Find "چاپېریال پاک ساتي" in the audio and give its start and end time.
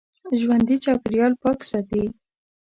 0.83-2.03